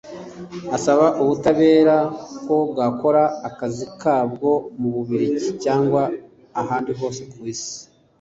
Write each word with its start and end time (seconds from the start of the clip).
asaba 0.75 1.05
ubutabera 1.21 1.97
ko 2.45 2.55
bwakora 2.71 3.23
akazi 3.49 3.85
kabwo 4.01 4.49
mu 4.79 4.89
Bubiligi 4.95 5.51
cyangwa 5.63 6.01
ahandi 6.61 6.91
hose 6.99 7.21
ku 7.31 7.37
isi 7.53 7.77